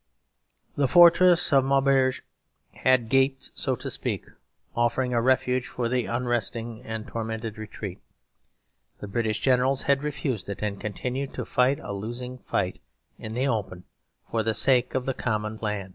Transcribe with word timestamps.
The 0.75 0.87
fortress 0.87 1.53
of 1.53 1.63
Maubeuge 1.63 2.23
had 2.73 3.07
gaped, 3.07 3.51
so 3.53 3.75
to 3.75 3.91
speak, 3.91 4.25
offering 4.75 5.13
a 5.13 5.21
refuge 5.21 5.67
for 5.67 5.87
the 5.87 6.07
unresting 6.07 6.81
and 6.83 7.05
tormented 7.05 7.59
retreat; 7.59 8.01
the 8.99 9.07
British 9.07 9.39
Generals 9.41 9.83
had 9.83 10.01
refused 10.01 10.49
it 10.49 10.63
and 10.63 10.81
continued 10.81 11.35
to 11.35 11.45
fight 11.45 11.77
a 11.83 11.93
losing 11.93 12.39
fight 12.39 12.81
in 13.19 13.35
the 13.35 13.47
open 13.47 13.83
for 14.31 14.41
the 14.41 14.55
sake 14.55 14.95
of 14.95 15.05
the 15.05 15.13
common 15.13 15.59
plan. 15.59 15.89